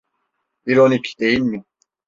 İronik, 0.65 1.15
değil 1.19 1.39
mi? 1.41 1.63